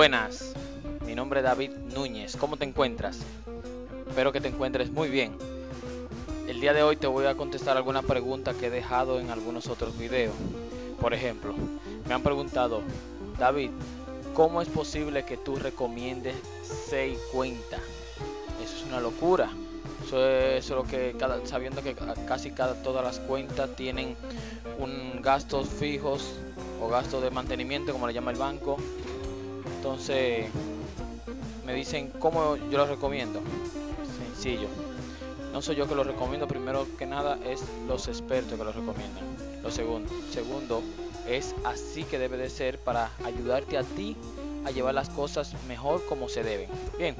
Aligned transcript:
Buenas, 0.00 0.54
mi 1.04 1.14
nombre 1.14 1.40
es 1.40 1.44
David 1.44 1.72
Núñez. 1.94 2.34
¿Cómo 2.36 2.56
te 2.56 2.64
encuentras? 2.64 3.18
Espero 4.08 4.32
que 4.32 4.40
te 4.40 4.48
encuentres 4.48 4.90
muy 4.90 5.10
bien. 5.10 5.36
El 6.48 6.58
día 6.58 6.72
de 6.72 6.82
hoy 6.82 6.96
te 6.96 7.06
voy 7.06 7.26
a 7.26 7.34
contestar 7.34 7.76
alguna 7.76 8.00
pregunta 8.00 8.54
que 8.54 8.68
he 8.68 8.70
dejado 8.70 9.20
en 9.20 9.28
algunos 9.28 9.66
otros 9.66 9.98
videos. 9.98 10.32
Por 11.02 11.12
ejemplo, 11.12 11.52
me 12.08 12.14
han 12.14 12.22
preguntado, 12.22 12.80
David, 13.38 13.72
¿cómo 14.32 14.62
es 14.62 14.68
posible 14.68 15.26
que 15.26 15.36
tú 15.36 15.56
recomiendes 15.56 16.34
6 16.88 17.18
cuentas? 17.30 17.82
Eso 18.64 18.76
es 18.78 18.84
una 18.86 19.00
locura. 19.00 19.50
Eso 20.02 20.26
es 20.26 20.70
lo 20.70 20.84
que 20.84 21.14
cada, 21.18 21.46
sabiendo 21.46 21.82
que 21.82 21.94
casi 22.26 22.52
cada 22.52 22.82
todas 22.82 23.04
las 23.04 23.18
cuentas 23.18 23.76
tienen 23.76 24.16
un 24.78 25.20
gastos 25.20 25.68
fijos 25.68 26.36
o 26.80 26.88
gastos 26.88 27.22
de 27.22 27.30
mantenimiento 27.30 27.92
como 27.92 28.06
le 28.06 28.14
llama 28.14 28.30
el 28.30 28.38
banco. 28.38 28.78
Entonces 29.80 30.44
me 31.64 31.72
dicen 31.72 32.12
cómo 32.18 32.56
yo 32.56 32.76
lo 32.76 32.86
recomiendo. 32.86 33.40
Sencillo. 34.34 34.68
No 35.54 35.62
soy 35.62 35.76
yo 35.76 35.88
que 35.88 35.94
lo 35.94 36.04
recomiendo, 36.04 36.46
primero 36.46 36.86
que 36.98 37.06
nada 37.06 37.38
es 37.46 37.62
los 37.88 38.06
expertos 38.06 38.58
que 38.58 38.64
lo 38.64 38.72
recomiendan. 38.72 39.24
Lo 39.62 39.70
segundo, 39.70 40.12
segundo 40.30 40.82
es 41.26 41.54
así 41.64 42.04
que 42.04 42.18
debe 42.18 42.36
de 42.36 42.50
ser 42.50 42.78
para 42.78 43.10
ayudarte 43.24 43.78
a 43.78 43.82
ti 43.82 44.18
a 44.66 44.70
llevar 44.70 44.92
las 44.92 45.08
cosas 45.08 45.54
mejor 45.66 46.04
como 46.04 46.28
se 46.28 46.42
deben. 46.42 46.68
Bien, 46.98 47.16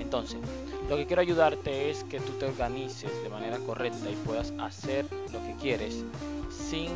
entonces, 0.00 0.40
lo 0.88 0.96
que 0.96 1.06
quiero 1.06 1.22
ayudarte 1.22 1.90
es 1.90 2.04
que 2.04 2.20
tú 2.20 2.32
te 2.32 2.46
organices 2.46 3.10
de 3.22 3.28
manera 3.28 3.58
correcta 3.58 4.10
y 4.10 4.14
puedas 4.26 4.52
hacer 4.58 5.06
lo 5.32 5.42
que 5.44 5.56
quieres 5.60 6.04
sin 6.50 6.90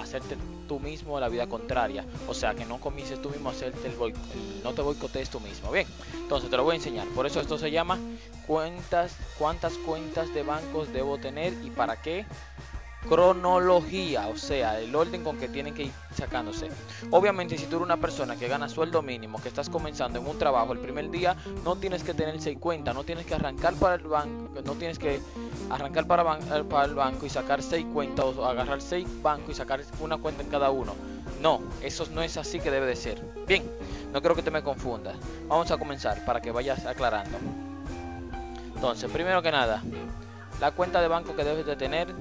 hacerte 0.00 0.36
tú 0.68 0.78
mismo 0.78 1.18
la 1.18 1.28
vida 1.28 1.48
contraria. 1.48 2.04
O 2.28 2.34
sea, 2.34 2.54
que 2.54 2.64
no 2.64 2.78
comiences 2.78 3.20
tú 3.20 3.30
mismo 3.30 3.48
a 3.48 3.52
hacerte 3.52 3.88
el, 3.88 3.96
boicot, 3.96 4.20
no 4.62 4.72
te 4.72 4.82
boicotees 4.82 5.30
tú 5.30 5.40
mismo. 5.40 5.70
Bien, 5.72 5.86
entonces 6.14 6.50
te 6.50 6.56
lo 6.56 6.64
voy 6.64 6.74
a 6.74 6.76
enseñar. 6.76 7.08
Por 7.08 7.26
eso 7.26 7.40
esto 7.40 7.58
se 7.58 7.70
llama 7.70 7.98
cuentas, 8.46 9.16
cuántas 9.38 9.74
cuentas 9.78 10.32
de 10.34 10.42
bancos 10.42 10.92
debo 10.92 11.18
tener 11.18 11.52
y 11.64 11.70
para 11.70 12.00
qué 12.00 12.24
cronología, 13.08 14.28
o 14.28 14.36
sea, 14.36 14.78
el 14.78 14.94
orden 14.94 15.24
con 15.24 15.38
que 15.38 15.48
tienen 15.48 15.74
que 15.74 15.84
ir 15.84 15.92
sacándose. 16.14 16.68
Obviamente, 17.10 17.56
si 17.56 17.64
tú 17.66 17.76
eres 17.76 17.86
una 17.86 17.96
persona 17.96 18.36
que 18.36 18.48
gana 18.48 18.68
sueldo 18.68 19.02
mínimo, 19.02 19.40
que 19.40 19.48
estás 19.48 19.68
comenzando 19.70 20.18
en 20.18 20.26
un 20.26 20.38
trabajo 20.38 20.72
el 20.72 20.78
primer 20.78 21.10
día, 21.10 21.36
no 21.64 21.76
tienes 21.76 22.02
que 22.02 22.14
tener 22.14 22.40
6 22.40 22.58
cuentas, 22.60 22.94
no 22.94 23.04
tienes 23.04 23.26
que 23.26 23.34
arrancar 23.34 23.74
para 23.74 23.94
el 23.94 24.02
banco, 24.02 24.60
no 24.62 24.74
tienes 24.74 24.98
que 24.98 25.20
arrancar 25.70 26.06
para, 26.06 26.38
eh, 26.38 26.64
para 26.64 26.84
el 26.84 26.94
banco 26.94 27.26
y 27.26 27.30
sacar 27.30 27.62
6 27.62 27.86
cuentas 27.92 28.26
o 28.36 28.44
agarrar 28.44 28.80
6 28.80 29.06
bancos 29.22 29.50
y 29.50 29.54
sacar 29.54 29.80
una 30.00 30.18
cuenta 30.18 30.42
en 30.42 30.50
cada 30.50 30.70
uno. 30.70 30.94
No, 31.40 31.62
eso 31.82 32.06
no 32.12 32.22
es 32.22 32.36
así 32.36 32.60
que 32.60 32.70
debe 32.70 32.86
de 32.86 32.96
ser. 32.96 33.20
Bien, 33.46 33.64
no 34.12 34.20
creo 34.20 34.34
que 34.34 34.42
te 34.42 34.50
me 34.50 34.62
confundas. 34.62 35.16
Vamos 35.48 35.70
a 35.70 35.78
comenzar 35.78 36.24
para 36.26 36.42
que 36.42 36.50
vayas 36.50 36.84
aclarando. 36.84 37.38
Entonces, 38.74 39.10
primero 39.10 39.42
que 39.42 39.50
nada, 39.50 39.82
la 40.60 40.72
cuenta 40.72 41.00
de 41.00 41.08
banco 41.08 41.34
que 41.34 41.44
debes 41.44 41.64
de 41.64 41.76
tener 41.76 42.14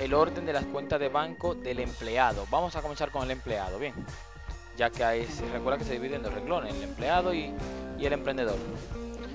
el 0.00 0.14
orden 0.14 0.46
de 0.46 0.52
las 0.54 0.64
cuentas 0.64 0.98
de 0.98 1.08
banco 1.08 1.54
del 1.54 1.78
empleado. 1.78 2.46
Vamos 2.50 2.74
a 2.74 2.82
comenzar 2.82 3.10
con 3.10 3.22
el 3.22 3.30
empleado, 3.30 3.78
bien. 3.78 3.94
Ya 4.76 4.88
que 4.88 5.04
hay, 5.04 5.26
recuerda 5.52 5.78
que 5.78 5.84
se 5.84 5.92
divide 5.92 6.16
en 6.16 6.22
dos 6.22 6.32
renglones, 6.32 6.74
el 6.74 6.84
empleado 6.84 7.34
y, 7.34 7.54
el 7.98 8.12
emprendedor. 8.14 8.56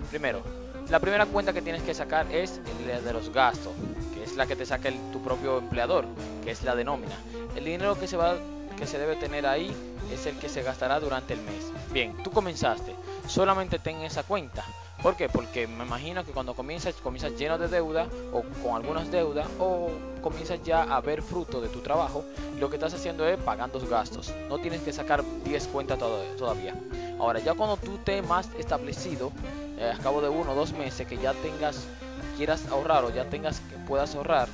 Primero, 0.09 0.41
la 0.89 0.99
primera 0.99 1.27
cuenta 1.27 1.53
que 1.53 1.61
tienes 1.61 1.83
que 1.83 1.93
sacar 1.93 2.25
es 2.31 2.59
la 2.87 2.99
de 2.99 3.13
los 3.13 3.31
gastos, 3.31 3.73
que 4.15 4.23
es 4.23 4.35
la 4.35 4.47
que 4.47 4.55
te 4.55 4.65
saca 4.65 4.89
tu 5.11 5.21
propio 5.21 5.59
empleador, 5.59 6.05
que 6.43 6.49
es 6.49 6.63
la 6.63 6.75
de 6.75 6.83
nómina. 6.83 7.15
El 7.55 7.65
dinero 7.65 7.97
que 7.99 8.07
se 8.07 8.17
va 8.17 8.35
que 8.75 8.87
se 8.87 8.97
debe 8.97 9.15
tener 9.15 9.45
ahí 9.45 9.73
es 10.11 10.25
el 10.25 10.37
que 10.37 10.49
se 10.49 10.63
gastará 10.63 10.99
durante 10.99 11.33
el 11.33 11.41
mes. 11.41 11.71
Bien, 11.91 12.15
tú 12.23 12.31
comenzaste, 12.31 12.93
solamente 13.27 13.79
ten 13.79 14.01
esa 14.01 14.23
cuenta. 14.23 14.65
¿Por 15.05 15.15
qué? 15.15 15.29
Porque 15.29 15.67
me 15.67 15.85
imagino 15.85 16.25
que 16.25 16.31
cuando 16.31 16.55
comienzas, 16.55 16.95
comienzas 16.95 17.37
lleno 17.37 17.59
de 17.59 17.67
deuda 17.67 18.07
o 18.33 18.41
con 18.63 18.75
algunas 18.75 19.11
deudas 19.11 19.45
o 19.59 19.91
comienzas 20.19 20.63
ya 20.63 20.81
a 20.81 20.99
ver 20.99 21.21
fruto 21.21 21.61
de 21.61 21.69
tu 21.69 21.81
trabajo, 21.81 22.25
lo 22.59 22.71
que 22.71 22.77
estás 22.77 22.95
haciendo 22.95 23.27
es 23.27 23.37
pagando 23.37 23.79
gastos. 23.87 24.33
No 24.49 24.57
tienes 24.57 24.81
que 24.81 24.91
sacar 24.91 25.23
10 25.43 25.67
cuentas 25.67 25.99
todavía. 25.99 26.73
Ahora, 27.19 27.37
ya 27.37 27.53
cuando 27.53 27.77
tú 27.77 27.99
te 27.99 28.23
más 28.23 28.49
establecido, 28.57 29.31
eh, 29.77 29.93
a 29.95 30.01
cabo 30.01 30.21
de 30.21 30.29
uno 30.29 30.53
o 30.53 30.55
dos 30.55 30.73
meses, 30.73 31.05
que 31.05 31.17
ya 31.17 31.33
tengas, 31.33 31.85
quieras 32.35 32.65
ahorrar 32.71 33.05
o 33.05 33.11
ya 33.11 33.29
tengas 33.29 33.59
que 33.59 33.77
puedas 33.87 34.15
ahorrar, 34.15 34.49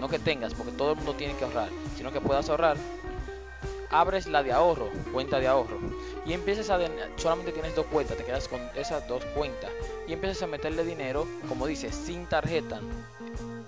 no 0.00 0.08
que 0.08 0.18
tengas, 0.18 0.52
porque 0.54 0.72
todo 0.72 0.90
el 0.90 0.96
mundo 0.96 1.14
tiene 1.14 1.36
que 1.36 1.44
ahorrar, 1.44 1.68
sino 1.96 2.10
que 2.10 2.20
puedas 2.20 2.50
ahorrar, 2.50 2.76
abres 3.90 4.26
la 4.26 4.42
de 4.42 4.50
ahorro, 4.50 4.88
cuenta 5.12 5.38
de 5.38 5.46
ahorro, 5.46 5.78
y 6.26 6.32
empiezas 6.32 6.70
a, 6.70 6.78
solamente 7.16 7.52
tienes 7.52 7.74
dos 7.76 7.86
cuentas, 7.86 8.16
te 8.16 8.24
quedas 8.24 8.48
con 8.48 8.60
esas 8.74 9.06
dos 9.06 9.24
cuentas, 9.26 9.70
y 10.08 10.12
empiezas 10.12 10.42
a 10.42 10.46
meterle 10.46 10.84
dinero, 10.84 11.26
como 11.48 11.66
dice, 11.66 11.92
sin 11.92 12.26
tarjeta. 12.26 12.80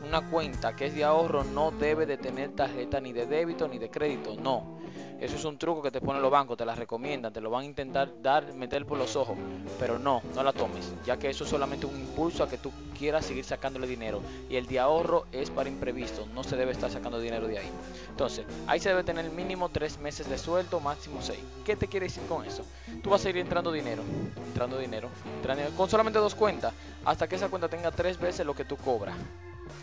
Una 0.06 0.28
cuenta 0.28 0.74
que 0.74 0.86
es 0.86 0.94
de 0.94 1.04
ahorro 1.04 1.44
no 1.44 1.70
debe 1.70 2.06
de 2.06 2.16
tener 2.16 2.56
tarjeta 2.56 3.00
ni 3.00 3.12
de 3.12 3.26
débito 3.26 3.68
ni 3.68 3.78
de 3.78 3.90
crédito, 3.90 4.34
no. 4.40 4.77
Eso 5.20 5.34
es 5.34 5.44
un 5.44 5.58
truco 5.58 5.82
que 5.82 5.90
te 5.90 6.00
ponen 6.00 6.22
los 6.22 6.30
bancos, 6.30 6.56
te 6.56 6.64
la 6.64 6.76
recomiendan, 6.76 7.32
te 7.32 7.40
lo 7.40 7.50
van 7.50 7.62
a 7.62 7.66
intentar 7.66 8.22
dar, 8.22 8.54
meter 8.54 8.86
por 8.86 8.98
los 8.98 9.16
ojos, 9.16 9.36
pero 9.78 9.98
no, 9.98 10.22
no 10.34 10.42
la 10.44 10.52
tomes, 10.52 10.92
ya 11.04 11.18
que 11.18 11.28
eso 11.28 11.42
es 11.42 11.50
solamente 11.50 11.86
un 11.86 11.98
impulso 11.98 12.44
a 12.44 12.48
que 12.48 12.56
tú 12.56 12.70
quieras 12.96 13.26
seguir 13.26 13.44
sacándole 13.44 13.88
dinero. 13.88 14.20
Y 14.48 14.54
el 14.54 14.66
de 14.66 14.78
ahorro 14.78 15.26
es 15.32 15.50
para 15.50 15.68
imprevisto, 15.68 16.26
no 16.34 16.44
se 16.44 16.56
debe 16.56 16.70
estar 16.70 16.90
sacando 16.90 17.18
dinero 17.18 17.48
de 17.48 17.58
ahí. 17.58 17.70
Entonces, 18.10 18.46
ahí 18.68 18.78
se 18.78 18.90
debe 18.90 19.02
tener 19.02 19.28
mínimo 19.30 19.70
tres 19.70 19.98
meses 19.98 20.28
de 20.28 20.38
sueldo, 20.38 20.78
máximo 20.78 21.20
seis. 21.20 21.40
¿Qué 21.64 21.74
te 21.74 21.88
quiere 21.88 22.06
decir 22.06 22.22
con 22.28 22.44
eso? 22.44 22.64
Tú 23.02 23.10
vas 23.10 23.24
a 23.24 23.30
ir 23.30 23.38
entrando 23.38 23.72
dinero, 23.72 24.02
entrando 24.46 24.78
dinero, 24.78 25.08
entrando 25.36 25.64
con 25.76 25.90
solamente 25.90 26.20
dos 26.20 26.36
cuentas, 26.36 26.72
hasta 27.04 27.26
que 27.26 27.34
esa 27.34 27.48
cuenta 27.48 27.68
tenga 27.68 27.90
tres 27.90 28.20
veces 28.20 28.46
lo 28.46 28.54
que 28.54 28.64
tú 28.64 28.76
cobras 28.76 29.16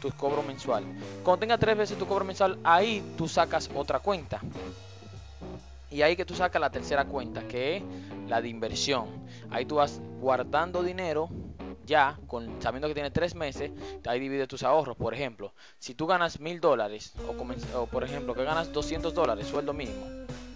tu 0.01 0.11
cobro 0.11 0.43
mensual. 0.43 0.83
Cuando 1.23 1.39
tenga 1.39 1.57
tres 1.57 1.77
veces 1.77 1.97
tu 1.97 2.05
cobro 2.05 2.25
mensual, 2.25 2.57
ahí 2.63 3.03
tú 3.17 3.27
sacas 3.27 3.69
otra 3.73 3.99
cuenta. 3.99 4.39
Y 5.91 6.01
ahí 6.01 6.15
que 6.15 6.25
tú 6.25 6.35
sacas 6.35 6.59
la 6.59 6.71
tercera 6.71 7.05
cuenta, 7.05 7.47
que 7.47 7.77
es 7.77 7.83
la 8.27 8.41
de 8.41 8.49
inversión. 8.49 9.07
Ahí 9.49 9.65
tú 9.65 9.75
vas 9.75 10.01
guardando 10.19 10.83
dinero 10.83 11.29
ya, 11.85 12.17
con, 12.27 12.61
sabiendo 12.61 12.87
que 12.87 12.93
tiene 12.93 13.11
tres 13.11 13.35
meses, 13.35 13.71
ahí 14.05 14.19
divide 14.19 14.47
tus 14.47 14.63
ahorros. 14.63 14.97
Por 14.97 15.13
ejemplo, 15.13 15.53
si 15.79 15.93
tú 15.93 16.07
ganas 16.07 16.39
mil 16.39 16.59
dólares, 16.59 17.13
o, 17.27 17.79
o 17.79 17.85
por 17.85 18.03
ejemplo 18.03 18.33
que 18.33 18.43
ganas 18.43 18.73
200 18.73 19.13
dólares, 19.13 19.47
sueldo 19.47 19.73
mínimo. 19.73 20.05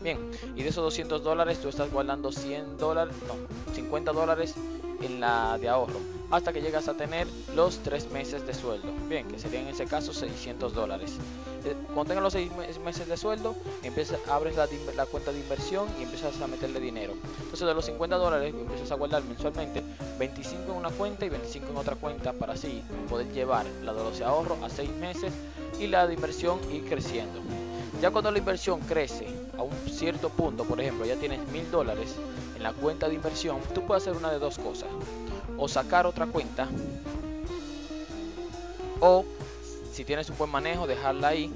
Bien, 0.01 0.17
y 0.55 0.63
de 0.63 0.69
esos 0.69 0.83
200 0.83 1.23
dólares 1.23 1.59
tú 1.59 1.67
estás 1.67 1.91
guardando 1.91 2.31
100 2.31 2.77
dólares, 2.77 3.13
no, 3.27 3.73
50 3.73 4.13
dólares 4.13 4.55
en 5.01 5.19
la 5.19 5.57
de 5.57 5.69
ahorro 5.69 5.99
hasta 6.31 6.53
que 6.53 6.61
llegas 6.61 6.87
a 6.87 6.93
tener 6.93 7.27
los 7.55 7.79
3 7.79 8.11
meses 8.11 8.45
de 8.45 8.53
sueldo. 8.53 8.91
Bien, 9.07 9.27
que 9.27 9.39
serían 9.39 9.63
en 9.63 9.69
ese 9.69 9.85
caso 9.85 10.13
600 10.13 10.73
dólares. 10.73 11.17
Eh, 11.65 11.75
cuando 11.87 12.05
tengas 12.05 12.23
los 12.23 12.33
6 12.33 12.51
meses 12.85 13.07
de 13.07 13.17
sueldo, 13.17 13.55
empiezas, 13.83 14.19
abres 14.29 14.55
la, 14.55 14.67
la, 14.95 15.05
cuenta 15.05 15.31
de 15.31 15.39
inversión 15.39 15.87
y 15.99 16.03
empiezas 16.03 16.39
a 16.41 16.47
meterle 16.47 16.79
dinero. 16.79 17.13
Entonces 17.39 17.67
de 17.67 17.73
los 17.73 17.85
50 17.85 18.15
dólares 18.17 18.53
empiezas 18.53 18.91
a 18.91 18.95
guardar 18.95 19.23
mensualmente 19.23 19.83
25 20.19 20.71
en 20.71 20.77
una 20.77 20.89
cuenta 20.89 21.25
y 21.25 21.29
25 21.29 21.71
en 21.71 21.77
otra 21.77 21.95
cuenta 21.95 22.33
para 22.33 22.53
así 22.53 22.83
poder 23.09 23.31
llevar 23.31 23.65
la 23.83 23.93
de 23.93 24.03
los 24.03 24.21
ahorros 24.21 24.61
a 24.61 24.69
6 24.69 24.89
meses 24.91 25.33
y 25.79 25.87
la 25.87 26.05
de 26.05 26.13
inversión 26.13 26.59
ir 26.71 26.85
creciendo. 26.85 27.39
Ya 28.01 28.11
cuando 28.11 28.31
la 28.31 28.37
inversión 28.37 28.79
crece 28.81 29.27
a 29.59 29.63
un 29.63 29.75
cierto 29.91 30.29
punto, 30.29 30.63
por 30.63 30.79
ejemplo, 30.79 31.05
ya 31.05 31.17
tienes 31.17 31.45
mil 31.49 31.69
dólares 31.69 32.15
en 32.55 32.63
la 32.63 32.71
cuenta 32.71 33.09
de 33.09 33.15
inversión, 33.15 33.59
tú 33.75 33.85
puedes 33.85 34.03
hacer 34.03 34.15
una 34.17 34.31
de 34.31 34.39
dos 34.39 34.57
cosas 34.57 34.87
o 35.57 35.67
sacar 35.67 36.05
otra 36.05 36.25
cuenta 36.27 36.69
o 39.01 39.25
si 39.91 40.05
tienes 40.05 40.29
un 40.29 40.37
buen 40.37 40.49
manejo 40.49 40.87
dejarla 40.87 41.29
ahí 41.29 41.51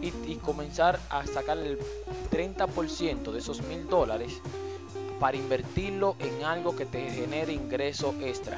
y, 0.00 0.36
comenzar 0.36 1.00
a 1.10 1.26
sacar 1.26 1.58
el 1.58 1.78
30% 2.30 3.32
de 3.32 3.38
esos 3.38 3.60
mil 3.62 3.88
dólares 3.88 4.40
para 5.18 5.36
invertirlo 5.36 6.14
en 6.20 6.44
algo 6.44 6.76
que 6.76 6.86
te 6.86 7.10
genere 7.10 7.52
ingreso 7.52 8.14
extra. 8.20 8.56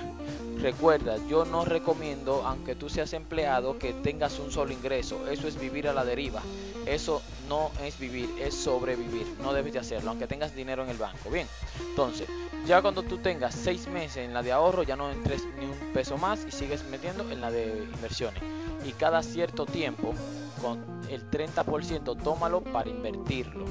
Recuerda, 0.61 1.17
yo 1.27 1.47
no 1.47 1.65
recomiendo, 1.65 2.43
aunque 2.45 2.75
tú 2.75 2.91
seas 2.91 3.15
empleado, 3.15 3.79
que 3.79 3.95
tengas 3.95 4.39
un 4.39 4.53
solo 4.53 4.73
ingreso. 4.73 5.27
Eso 5.27 5.49
es 5.49 5.59
vivir 5.59 5.89
a 5.89 5.95
la 5.95 6.05
deriva. 6.05 6.43
Eso 6.91 7.23
no 7.49 7.71
es 7.85 7.97
vivir, 8.01 8.29
es 8.41 8.53
sobrevivir. 8.53 9.25
No 9.41 9.53
debes 9.53 9.73
de 9.73 9.79
hacerlo, 9.79 10.11
aunque 10.11 10.27
tengas 10.27 10.57
dinero 10.57 10.83
en 10.83 10.91
el 10.91 10.97
banco. 10.97 11.31
Bien, 11.31 11.47
entonces, 11.89 12.29
ya 12.67 12.83
cuando 12.83 13.05
tú 13.05 13.19
tengas 13.19 13.55
seis 13.55 13.87
meses 13.87 14.25
en 14.25 14.35
la 14.35 14.43
de 14.43 14.51
ahorro, 14.51 14.83
ya 14.83 14.97
no 14.97 15.09
entres 15.13 15.45
ni 15.61 15.67
un 15.67 15.93
peso 15.93 16.19
más 16.19 16.45
y 16.49 16.51
sigues 16.51 16.83
metiendo 16.91 17.31
en 17.31 17.41
la 17.41 17.53
de 17.53 17.89
inversiones. 17.95 18.43
Y 18.85 18.91
cada 18.93 19.23
cierto 19.23 19.67
tiempo, 19.67 20.15
con 20.61 20.85
el 21.09 21.31
30%, 21.31 22.21
tómalo 22.25 22.61
para 22.61 22.91
invertirlo 22.91 23.67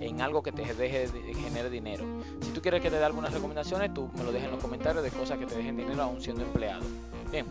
en 0.00 0.22
algo 0.22 0.42
que 0.42 0.52
te 0.52 0.62
deje 0.62 1.08
de 1.08 1.34
generar 1.34 1.68
dinero. 1.68 2.04
Si 2.40 2.52
tú 2.52 2.62
quieres 2.62 2.80
que 2.80 2.90
te 2.90 2.96
dé 2.96 3.04
algunas 3.04 3.34
recomendaciones, 3.34 3.92
tú 3.92 4.08
me 4.16 4.24
lo 4.24 4.32
dejes 4.32 4.46
en 4.46 4.52
los 4.52 4.62
comentarios 4.62 5.04
de 5.04 5.10
cosas 5.10 5.38
que 5.38 5.44
te 5.44 5.56
dejen 5.56 5.76
dinero 5.76 6.02
aún 6.02 6.22
siendo 6.22 6.42
empleado. 6.42 6.82
Bien, 7.30 7.44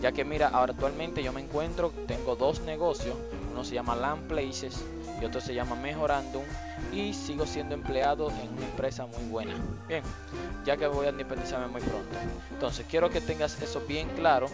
ya 0.00 0.10
que 0.12 0.24
mira, 0.24 0.48
actualmente 0.48 1.22
yo 1.22 1.32
me 1.32 1.42
encuentro, 1.42 1.92
tengo 2.06 2.34
dos 2.34 2.60
negocios, 2.62 3.14
uno 3.52 3.64
se 3.64 3.74
llama 3.74 3.94
Land 3.94 4.28
Places 4.28 4.82
y 5.20 5.24
otro 5.24 5.40
se 5.40 5.54
llama 5.54 5.76
Mejorandum 5.76 6.42
y 6.92 7.12
sigo 7.12 7.46
siendo 7.46 7.74
empleado 7.74 8.30
en 8.30 8.52
una 8.56 8.66
empresa 8.66 9.06
muy 9.06 9.24
buena. 9.30 9.54
Bien, 9.86 10.02
ya 10.64 10.76
que 10.76 10.86
voy 10.86 11.06
a 11.06 11.10
independizarme 11.10 11.68
muy 11.68 11.80
pronto. 11.80 12.16
Entonces, 12.50 12.86
quiero 12.88 13.10
que 13.10 13.20
tengas 13.20 13.60
eso 13.62 13.80
bien 13.86 14.08
claro 14.16 14.48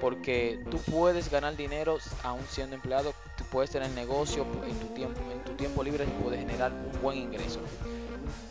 porque 0.00 0.62
tú 0.70 0.78
puedes 0.90 1.30
ganar 1.30 1.56
dinero 1.56 1.98
aún 2.22 2.42
siendo 2.48 2.74
empleado, 2.74 3.12
tú 3.36 3.44
puedes 3.50 3.70
tener 3.70 3.90
negocio 3.90 4.44
en 4.66 4.78
tu 4.78 4.86
tiempo, 4.88 5.20
en 5.32 5.44
tu 5.44 5.52
tiempo 5.52 5.82
libre 5.82 6.04
y 6.04 6.22
puedes 6.22 6.40
generar 6.40 6.72
un 6.72 7.02
buen 7.02 7.18
ingreso. 7.18 7.60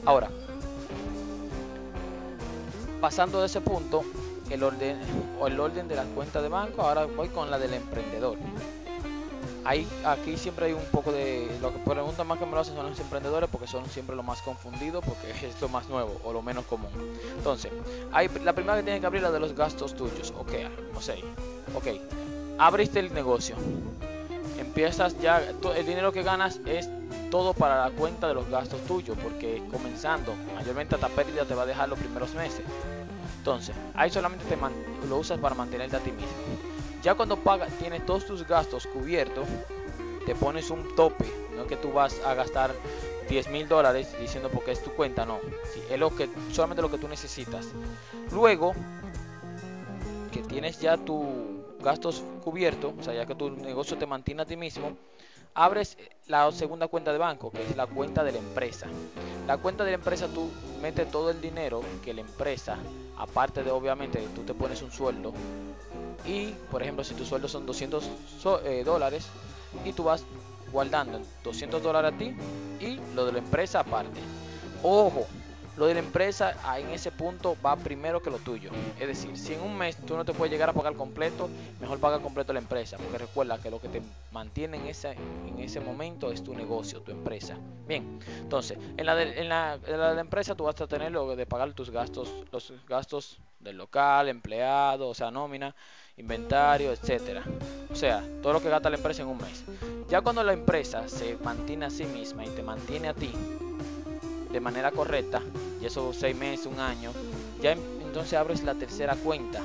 Ahora, 0.06 0.30
pasando 3.02 3.40
de 3.40 3.48
ese 3.48 3.62
punto, 3.62 4.04
el 4.50 4.64
orden 4.64 4.98
o 5.40 5.48
el 5.48 5.60
orden 5.60 5.88
de 5.88 5.96
la 5.96 6.04
cuenta 6.04 6.42
de 6.42 6.50
banco, 6.50 6.82
ahora 6.82 7.06
voy 7.06 7.30
con 7.30 7.52
la 7.52 7.60
del 7.60 7.74
emprendedor. 7.74 8.38
Hay, 9.66 9.88
aquí 10.06 10.38
siempre 10.38 10.68
hay 10.68 10.74
un 10.74 10.86
poco 10.86 11.12
de 11.12 11.50
lo 11.62 11.74
que 11.74 11.80
preguntan 11.80 12.28
más 12.28 12.40
que 12.40 12.46
me 12.46 12.54
lo 12.54 12.60
hacen 12.60 12.76
son 12.76 12.90
los 12.90 13.00
emprendedores 13.00 13.50
porque 13.52 13.68
son 13.68 13.88
siempre 13.90 14.16
lo 14.16 14.24
más 14.24 14.42
confundidos 14.42 15.04
porque 15.04 15.32
es 15.48 15.62
lo 15.62 15.70
más 15.70 15.88
nuevo 15.90 16.20
o 16.24 16.34
lo 16.34 16.42
menos 16.42 16.66
común. 16.66 16.90
Entonces, 17.38 17.72
hay, 18.12 18.30
la 18.44 18.54
primera 18.54 18.78
que 18.78 18.84
tiene 18.84 19.00
que 19.00 19.06
abrir 19.06 19.22
la 19.22 19.32
de 19.32 19.40
los 19.40 19.54
gastos 19.54 19.96
tuyos. 19.96 20.34
Ok, 20.38 20.54
no 20.94 21.02
sé. 21.02 21.24
Ok, 21.76 21.88
abriste 22.58 23.00
el 23.00 23.14
negocio. 23.14 23.56
Empiezas 24.58 25.20
ya, 25.20 25.42
el 25.76 25.86
dinero 25.86 26.12
que 26.12 26.24
ganas 26.24 26.60
es 26.66 26.90
todo 27.32 27.54
para 27.54 27.86
la 27.86 27.92
cuenta 27.92 28.28
de 28.28 28.34
los 28.34 28.50
gastos 28.50 28.82
tuyos 28.82 29.18
porque 29.22 29.62
comenzando, 29.72 30.34
mayormente 30.56 30.96
hasta 30.96 31.08
pérdida 31.10 31.46
te 31.46 31.54
va 31.54 31.64
a 31.64 31.66
dejar 31.66 31.90
los 31.90 32.00
primeros 32.00 32.34
meses. 32.34 32.64
Entonces, 33.38 33.76
ahí 33.96 34.10
solamente 34.10 34.46
te 34.46 34.58
lo 35.08 35.18
usas 35.18 35.40
para 35.40 35.56
mantenerte 35.56 35.96
a 35.96 36.00
ti 36.00 36.12
mismo. 36.12 36.79
Ya 37.02 37.16
cuando 37.16 37.38
pagas, 37.38 37.72
tienes 37.78 38.06
todos 38.06 38.26
tus 38.26 38.46
gastos 38.46 38.86
cubiertos, 38.88 39.48
te 40.26 40.36
pones 40.36 40.70
un 40.70 40.96
tope, 40.96 41.26
no 41.56 41.66
que 41.66 41.78
tú 41.78 41.92
vas 41.92 42.20
a 42.26 42.34
gastar 42.34 42.72
10 43.30 43.50
mil 43.50 43.68
dólares 43.68 44.16
diciendo 44.20 44.50
porque 44.50 44.72
es 44.72 44.84
tu 44.84 44.92
cuenta, 44.92 45.26
no. 45.26 45.40
es 45.90 46.00
lo 46.00 46.14
que, 46.16 46.30
solamente 46.52 46.82
lo 46.82 46.92
que 46.92 46.98
tú 46.98 47.08
necesitas. 47.08 47.68
Luego, 48.32 48.74
que 50.32 50.42
tienes 50.42 50.80
ya 50.82 50.98
tus 50.98 51.26
gastos 51.82 52.24
cubiertos, 52.44 52.94
o 53.00 53.04
sea, 53.04 53.14
ya 53.14 53.26
que 53.26 53.36
tu 53.36 53.50
negocio 53.50 53.98
te 53.98 54.06
mantiene 54.06 54.42
a 54.42 54.46
ti 54.46 54.58
mismo, 54.58 54.98
abres 55.54 55.98
la 56.28 56.52
segunda 56.52 56.88
cuenta 56.88 57.12
de 57.12 57.18
banco, 57.18 57.52
que 57.52 57.62
es 57.64 57.76
la 57.76 57.88
cuenta 57.88 58.24
de 58.24 58.34
la 58.34 58.40
empresa. 58.40 58.88
La 59.48 59.58
cuenta 59.58 59.84
de 59.84 59.92
la 59.92 59.96
empresa 59.96 60.28
tú 60.28 60.50
metes 60.82 61.10
todo 61.10 61.30
el 61.32 61.42
dinero 61.42 61.82
que 62.04 62.14
la 62.14 62.22
empresa, 62.22 62.78
aparte 63.18 63.64
de 63.64 63.72
obviamente 63.72 64.28
tú 64.36 64.44
te 64.44 64.54
pones 64.54 64.82
un 64.82 64.92
sueldo, 64.92 65.34
y 66.26 66.54
por 66.72 66.82
ejemplo 66.82 67.04
si 67.04 67.14
tu 67.14 67.26
sueldo 67.26 67.48
son 67.48 67.66
200 67.66 68.10
eh, 68.66 68.84
dólares 68.84 69.28
y 69.86 69.94
tú 69.94 70.04
vas 70.04 70.26
guardando 70.72 71.22
200 71.44 71.82
dólares 71.82 72.14
a 72.14 72.18
ti 72.18 72.36
y 72.80 73.00
lo 73.16 73.26
de 73.26 73.34
la 73.34 73.40
empresa 73.40 73.82
aparte. 73.82 74.20
Ojo, 74.84 75.28
lo 75.80 75.86
de 75.88 75.94
la 75.94 76.02
empresa 76.02 76.56
en 76.78 76.90
ese 76.90 77.10
punto 77.10 77.56
va 77.66 77.78
primero 77.78 78.22
que 78.22 78.30
lo 78.30 78.38
tuyo. 78.38 78.70
Es 79.00 79.08
decir, 79.08 79.38
si 79.38 79.54
en 79.54 79.62
un 79.62 79.78
mes 79.78 79.96
tú 80.06 80.18
no 80.18 80.26
te 80.26 80.34
puedes 80.34 80.52
llegar 80.52 80.70
a 80.70 80.74
pagar 80.74 80.94
completo, 80.94 81.50
mejor 81.80 82.00
paga 82.00 82.20
completo 82.20 82.52
la 82.52 82.60
empresa. 82.60 82.98
Porque 82.98 83.18
recuerda 83.18 83.62
que 83.62 83.72
lo 83.72 83.80
que 83.80 83.88
te 83.88 84.02
mantiene 84.34 84.76
en 84.76 84.88
ese, 84.88 85.12
en 85.12 85.58
ese 85.60 85.80
momento 85.80 86.34
es 86.34 86.44
tu 86.44 86.54
negocio, 86.54 87.02
tu 87.02 87.12
empresa. 87.12 87.58
Bien, 87.88 88.20
entonces, 88.42 88.78
en 88.98 89.06
la, 89.06 89.16
de, 89.16 89.40
en 89.40 89.48
la, 89.48 89.78
de 89.78 89.98
la 89.98 90.20
empresa 90.20 90.54
tú 90.54 90.66
vas 90.66 90.80
a 90.82 90.88
tener 90.88 91.14
lo 91.14 91.34
de 91.34 91.46
pagar 91.46 91.72
tus 91.72 91.90
gastos, 91.92 92.30
los 92.52 92.74
gastos 92.86 93.40
del 93.62 93.78
local, 93.78 94.28
empleado, 94.28 95.08
o 95.08 95.14
sea, 95.14 95.32
nómina, 95.32 95.74
inventario, 96.20 96.92
etcétera. 96.92 97.44
O 97.92 97.96
sea, 97.96 98.24
todo 98.42 98.54
lo 98.54 98.62
que 98.62 98.70
gasta 98.70 98.90
la 98.90 98.98
empresa 98.98 99.24
en 99.24 99.30
un 99.30 99.38
mes. 99.38 99.64
Ya 100.10 100.22
cuando 100.22 100.44
la 100.44 100.54
empresa 100.54 101.08
se 101.08 101.38
mantiene 101.44 101.86
a 101.86 101.90
sí 101.90 102.06
misma 102.06 102.46
y 102.46 102.50
te 102.50 102.62
mantiene 102.62 103.08
a 103.10 103.14
ti, 103.14 103.32
de 104.52 104.60
manera 104.60 104.92
correcta, 104.92 105.42
y 105.82 105.86
eso 105.86 106.12
seis 106.14 106.36
meses, 106.36 106.66
un 106.66 106.80
año, 106.80 107.12
ya 107.62 107.72
entonces 107.74 108.34
abres 108.34 108.64
la 108.64 108.76
tercera 108.76 109.16
cuenta, 109.16 109.62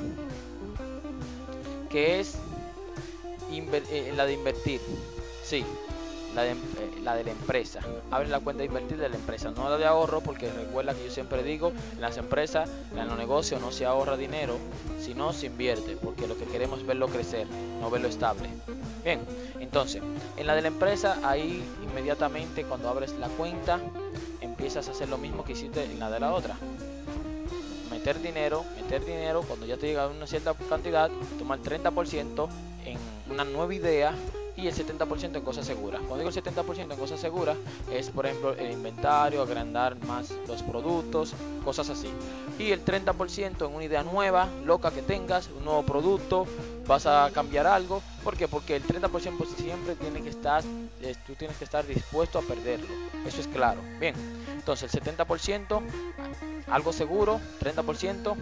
que 1.90 2.20
es 2.20 2.36
eh, 3.50 4.12
la 4.16 4.26
de 4.26 4.32
invertir. 4.32 4.80
Sí, 5.42 5.64
la 6.34 6.42
de, 6.42 6.52
eh, 6.52 6.56
la 7.04 7.14
de 7.14 7.24
la 7.24 7.30
empresa. 7.30 7.80
Abre 8.10 8.28
la 8.28 8.40
cuenta 8.40 8.60
de 8.60 8.66
invertir 8.66 8.96
de 8.96 9.08
la 9.08 9.16
empresa, 9.16 9.50
no 9.50 9.68
la 9.68 9.76
de 9.76 9.84
ahorro, 9.84 10.20
porque 10.20 10.50
recuerda 10.50 10.94
que 10.94 11.04
yo 11.04 11.10
siempre 11.10 11.42
digo, 11.42 11.72
en 11.92 12.00
las 12.00 12.16
empresas, 12.16 12.68
en 12.96 13.06
los 13.06 13.18
negocios 13.18 13.60
no 13.60 13.70
se 13.70 13.84
ahorra 13.84 14.16
dinero, 14.16 14.56
sino 15.00 15.32
se 15.32 15.46
invierte, 15.46 15.96
porque 15.96 16.26
lo 16.26 16.36
que 16.36 16.44
queremos 16.46 16.80
es 16.80 16.86
verlo 16.86 17.08
crecer, 17.08 17.46
no 17.80 17.90
verlo 17.90 18.08
estable. 18.08 18.48
Bien, 19.04 19.20
entonces, 19.60 20.02
en 20.36 20.46
la 20.46 20.54
de 20.54 20.62
la 20.62 20.68
empresa, 20.68 21.18
ahí 21.22 21.62
inmediatamente 21.82 22.64
cuando 22.64 22.88
abres 22.88 23.12
la 23.20 23.28
cuenta, 23.28 23.78
empiezas 24.40 24.88
a 24.88 24.92
hacer 24.92 25.08
lo 25.08 25.18
mismo 25.18 25.44
que 25.44 25.52
hiciste 25.52 25.84
en 25.84 25.98
la 25.98 26.10
de 26.10 26.20
la 26.20 26.32
otra. 26.32 26.56
Meter 27.90 28.20
dinero, 28.20 28.64
meter 28.76 29.04
dinero, 29.04 29.42
cuando 29.42 29.66
ya 29.66 29.76
te 29.76 29.86
llega 29.86 30.08
una 30.08 30.26
cierta 30.26 30.54
cantidad, 30.68 31.10
tomar 31.38 31.60
30% 31.60 32.48
en 32.86 32.98
una 33.30 33.44
nueva 33.44 33.74
idea 33.74 34.14
el 34.68 34.74
70% 34.74 35.36
en 35.36 35.42
cosas 35.42 35.66
seguras. 35.66 36.00
Cuando 36.00 36.18
digo 36.18 36.30
el 36.30 36.42
70% 36.42 36.92
en 36.92 36.98
cosas 36.98 37.20
seguras 37.20 37.56
es 37.92 38.10
por 38.10 38.26
ejemplo 38.26 38.54
el 38.54 38.72
inventario, 38.72 39.42
agrandar 39.42 39.96
más 40.06 40.32
los 40.46 40.62
productos, 40.62 41.34
cosas 41.64 41.90
así. 41.90 42.08
Y 42.58 42.70
el 42.70 42.84
30% 42.84 43.66
en 43.66 43.74
una 43.74 43.84
idea 43.84 44.02
nueva, 44.02 44.48
loca 44.64 44.90
que 44.90 45.02
tengas, 45.02 45.48
un 45.48 45.64
nuevo 45.64 45.82
producto, 45.82 46.46
vas 46.86 47.06
a 47.06 47.30
cambiar 47.32 47.66
algo. 47.66 48.02
¿Por 48.22 48.36
qué? 48.36 48.48
Porque 48.48 48.76
el 48.76 48.84
30% 48.84 49.10
pues, 49.10 49.50
siempre 49.50 49.96
tiene 49.96 50.22
que 50.22 50.30
estar, 50.30 50.62
tú 51.26 51.34
tienes 51.34 51.56
que 51.56 51.64
estar 51.64 51.86
dispuesto 51.86 52.38
a 52.38 52.42
perderlo. 52.42 52.88
Eso 53.26 53.40
es 53.40 53.48
claro. 53.48 53.80
Bien, 53.98 54.14
entonces 54.52 54.92
el 54.94 55.02
70% 55.02 55.82
algo 56.68 56.92
seguro, 56.92 57.40
30% 57.60 58.34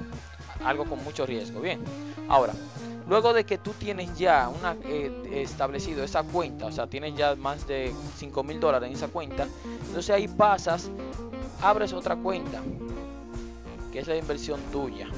algo 0.65 0.85
con 0.85 1.03
mucho 1.03 1.27
riesgo. 1.27 1.61
Bien, 1.61 1.83
ahora 2.29 2.53
Luego 3.09 3.33
de 3.33 3.45
que 3.45 3.59
tú 3.59 3.73
tienes 3.73 4.17
ya 4.17 4.49
una, 4.49 4.77
eh, 4.85 5.43
establecido 5.43 6.05
esa 6.05 6.23
cuenta, 6.23 6.67
o 6.67 6.73
sea, 6.73 6.87
tienes 6.87 7.15
ya 7.17 7.35
más 7.35 7.67
de 7.67 7.93
5 8.17 8.45
mil 8.45 8.61
dólares 8.61 8.89
en 8.89 8.95
esa 8.95 9.09
cuenta, 9.09 9.47
entonces 9.87 10.11
ahí 10.11 10.29
pasas, 10.29 10.89
abres 11.61 11.93
otra 11.93 12.17
cuenta, 12.17 12.61
que 13.93 13.99
es 13.99 14.07
la 14.07 14.17
inversión 14.17 14.61
tuya, 14.71 15.09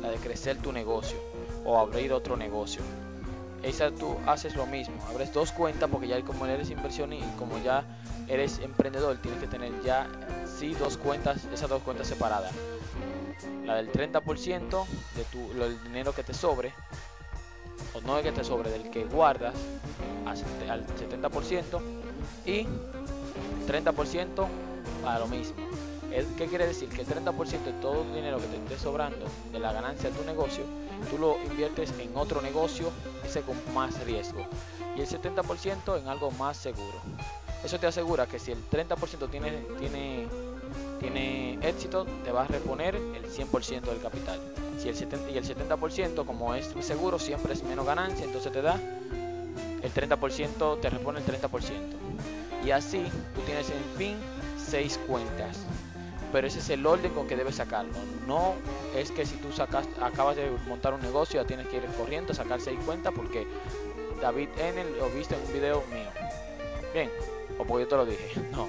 la 0.00 0.10
de 0.10 0.16
crecer 0.16 0.58
tu 0.58 0.72
negocio 0.72 1.18
o 1.64 1.78
abrir 1.78 2.12
otro 2.12 2.36
negocio. 2.36 2.82
Esa 3.62 3.90
tú 3.90 4.16
haces 4.26 4.54
lo 4.54 4.66
mismo, 4.66 4.94
abres 5.08 5.32
dos 5.32 5.50
cuentas 5.50 5.90
porque 5.90 6.06
ya 6.06 6.22
como 6.24 6.46
eres 6.46 6.70
inversión 6.70 7.12
y 7.12 7.20
como 7.36 7.58
ya 7.58 7.84
eres 8.28 8.60
emprendedor, 8.60 9.16
tienes 9.18 9.40
que 9.40 9.48
tener 9.48 9.72
ya 9.82 10.06
sí 10.58 10.74
dos 10.74 10.96
cuentas, 10.96 11.44
esas 11.52 11.68
dos 11.68 11.82
cuentas 11.82 12.06
separadas. 12.06 12.52
La 13.64 13.74
del 13.74 13.90
30% 13.92 14.86
de 15.16 15.24
tu, 15.24 15.84
dinero 15.84 16.14
que 16.14 16.22
te 16.22 16.32
sobre 16.32 16.72
o 17.94 18.00
no 18.02 18.18
es 18.18 18.24
que 18.24 18.32
te 18.32 18.44
sobre, 18.44 18.70
del 18.70 18.90
que 18.90 19.04
guardas 19.04 19.54
al 20.26 20.86
70% 20.86 21.80
y 22.44 22.66
30% 23.66 24.46
para 25.02 25.18
lo 25.18 25.26
mismo. 25.26 25.68
¿Qué 26.10 26.46
quiere 26.46 26.66
decir? 26.66 26.88
Que 26.88 27.02
el 27.02 27.06
30% 27.06 27.64
de 27.64 27.72
todo 27.82 28.02
el 28.02 28.14
dinero 28.14 28.38
que 28.38 28.46
te 28.46 28.56
esté 28.56 28.78
sobrando 28.78 29.26
de 29.52 29.58
la 29.58 29.72
ganancia 29.72 30.10
de 30.10 30.16
tu 30.16 30.24
negocio, 30.24 30.64
tú 31.10 31.18
lo 31.18 31.36
inviertes 31.44 31.92
en 31.98 32.16
otro 32.16 32.40
negocio, 32.40 32.90
ese 33.24 33.42
con 33.42 33.56
más 33.74 34.02
riesgo. 34.04 34.46
Y 34.96 35.02
el 35.02 35.06
70% 35.06 36.00
en 36.00 36.08
algo 36.08 36.30
más 36.32 36.56
seguro. 36.56 36.98
Eso 37.62 37.78
te 37.78 37.86
asegura 37.86 38.26
que 38.26 38.38
si 38.38 38.52
el 38.52 38.58
30% 38.70 39.28
tiene, 39.30 39.50
tiene, 39.78 40.26
tiene 41.00 41.58
éxito, 41.62 42.06
te 42.24 42.32
va 42.32 42.42
a 42.42 42.46
reponer 42.46 42.94
el 42.94 43.24
100% 43.24 43.82
del 43.82 44.00
capital. 44.00 44.40
Si 44.78 44.88
el 44.88 44.94
70, 44.94 45.30
y 45.30 45.38
el 45.38 45.44
70%, 45.44 46.24
como 46.24 46.54
es 46.54 46.72
seguro, 46.80 47.18
siempre 47.18 47.52
es 47.52 47.62
menos 47.62 47.86
ganancia, 47.86 48.24
entonces 48.24 48.52
te 48.52 48.62
da 48.62 48.80
el 49.82 49.92
30%, 49.92 50.80
te 50.80 50.90
repone 50.90 51.20
el 51.20 51.26
30%. 51.26 51.72
Y 52.64 52.70
así 52.70 53.04
tú 53.34 53.40
tienes 53.42 53.70
en 53.70 53.84
fin 53.96 54.16
6 54.68 55.00
cuentas. 55.06 55.58
Pero 56.32 56.46
ese 56.46 56.58
es 56.58 56.68
el 56.70 56.84
orden 56.84 57.12
con 57.14 57.26
que 57.26 57.36
debes 57.36 57.56
sacarlo. 57.56 57.94
No 58.26 58.54
es 58.94 59.10
que 59.10 59.24
si 59.24 59.36
tú 59.36 59.50
sacas, 59.52 59.88
acabas 60.02 60.36
de 60.36 60.50
montar 60.68 60.92
un 60.92 61.00
negocio, 61.00 61.40
ya 61.40 61.46
tienes 61.46 61.66
que 61.68 61.78
ir 61.78 61.84
corriendo 61.96 62.32
a 62.32 62.36
sacar 62.36 62.60
6 62.60 62.78
cuentas 62.84 63.12
porque 63.16 63.46
David 64.20 64.48
Enel 64.58 64.98
lo 64.98 65.08
viste 65.10 65.34
en 65.34 65.40
un 65.46 65.52
video 65.52 65.82
mío. 65.90 66.10
Bien, 66.92 67.10
o 67.58 67.64
porque 67.64 67.84
yo 67.84 67.88
te 67.88 67.96
lo 67.96 68.06
dije. 68.06 68.40
No. 68.52 68.68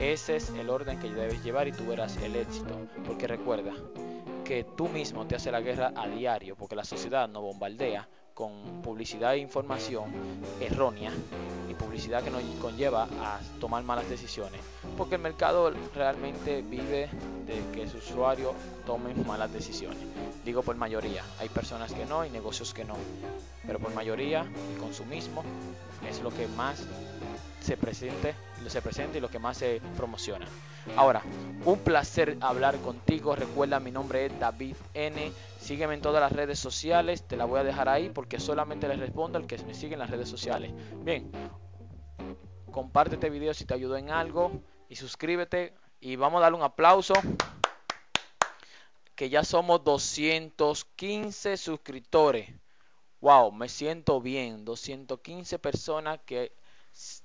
Ese 0.00 0.36
es 0.36 0.50
el 0.50 0.70
orden 0.70 0.98
que 1.00 1.10
debes 1.10 1.42
llevar 1.42 1.68
y 1.68 1.72
tú 1.72 1.86
verás 1.86 2.16
el 2.18 2.36
éxito. 2.36 2.74
Porque 3.04 3.26
recuerda, 3.26 3.72
que 4.48 4.64
tú 4.64 4.88
mismo 4.88 5.26
te 5.26 5.36
hace 5.36 5.52
la 5.52 5.60
guerra 5.60 5.92
a 5.94 6.08
diario, 6.08 6.56
porque 6.56 6.74
la 6.74 6.84
sociedad 6.84 7.28
nos 7.28 7.42
bombardea 7.42 8.08
con 8.32 8.80
publicidad 8.80 9.34
e 9.34 9.38
información 9.40 10.10
errónea 10.58 11.12
y 11.68 11.74
publicidad 11.74 12.22
que 12.22 12.30
nos 12.30 12.42
conlleva 12.58 13.08
a 13.20 13.40
tomar 13.60 13.82
malas 13.82 14.08
decisiones, 14.08 14.58
porque 14.96 15.16
el 15.16 15.20
mercado 15.20 15.70
realmente 15.94 16.62
vive 16.62 17.10
de 17.46 17.62
que 17.74 17.86
sus 17.88 18.10
usuarios 18.10 18.54
tomen 18.86 19.26
malas 19.26 19.52
decisiones. 19.52 20.00
Digo 20.46 20.62
por 20.62 20.76
mayoría, 20.76 21.22
hay 21.40 21.50
personas 21.50 21.92
que 21.92 22.06
no, 22.06 22.24
y 22.24 22.30
negocios 22.30 22.72
que 22.72 22.86
no, 22.86 22.96
pero 23.66 23.78
por 23.78 23.92
mayoría 23.92 24.46
el 24.72 24.80
consumismo 24.80 25.44
es 26.08 26.22
lo 26.22 26.30
que 26.30 26.46
más 26.48 26.86
se 27.60 27.76
presente, 27.76 28.34
se 28.68 28.82
presenta 28.82 29.18
y 29.18 29.20
lo 29.20 29.30
que 29.30 29.38
más 29.38 29.58
se 29.58 29.80
promociona. 29.96 30.46
Ahora, 30.96 31.22
un 31.64 31.78
placer 31.78 32.36
hablar 32.40 32.78
contigo. 32.80 33.34
Recuerda, 33.36 33.80
mi 33.80 33.90
nombre 33.90 34.26
es 34.26 34.38
David 34.38 34.76
N. 34.94 35.32
Sígueme 35.60 35.94
en 35.94 36.00
todas 36.00 36.20
las 36.20 36.32
redes 36.32 36.58
sociales. 36.58 37.22
Te 37.26 37.36
la 37.36 37.44
voy 37.44 37.60
a 37.60 37.64
dejar 37.64 37.88
ahí 37.88 38.10
porque 38.10 38.40
solamente 38.40 38.88
les 38.88 38.98
respondo 38.98 39.38
al 39.38 39.46
que 39.46 39.58
me 39.64 39.74
sigue 39.74 39.94
en 39.94 39.98
las 39.98 40.10
redes 40.10 40.28
sociales. 40.28 40.72
Bien, 41.02 41.30
comparte 42.70 43.16
este 43.16 43.30
video 43.30 43.54
si 43.54 43.64
te 43.64 43.74
ayudó 43.74 43.96
en 43.96 44.10
algo 44.10 44.52
y 44.88 44.96
suscríbete 44.96 45.74
y 46.00 46.16
vamos 46.16 46.38
a 46.38 46.42
darle 46.42 46.58
un 46.58 46.64
aplauso 46.64 47.14
que 49.14 49.28
ya 49.28 49.42
somos 49.42 49.82
215 49.82 51.56
suscriptores. 51.56 52.50
Wow, 53.20 53.50
me 53.50 53.68
siento 53.68 54.20
bien. 54.20 54.64
215 54.64 55.58
personas 55.58 56.20
que 56.24 56.52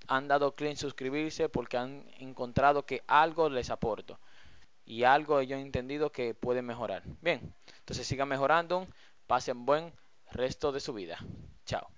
han 0.08 0.27
dado 0.27 0.55
clic 0.55 0.72
en 0.72 0.77
suscribirse 0.77 1.50
porque 1.50 1.77
han 1.77 2.05
encontrado 2.20 2.86
que 2.86 3.03
algo 3.08 3.50
les 3.50 3.70
aporto 3.70 4.20
y 4.86 5.03
algo 5.03 5.39
ellos 5.39 5.58
han 5.58 5.65
entendido 5.65 6.12
que 6.12 6.34
pueden 6.34 6.65
mejorar. 6.65 7.03
Bien, 7.22 7.53
entonces 7.79 8.05
sigan 8.05 8.27
mejorando, 8.27 8.88
pasen 9.27 9.65
buen 9.65 9.93
resto 10.32 10.72
de 10.72 10.79
su 10.79 10.93
vida. 10.93 11.17
Chao. 11.65 11.89